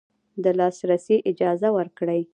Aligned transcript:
د 0.43 0.45
لاسرسي 0.59 1.17
اجازه 1.31 1.69
ورکړي 1.77 2.21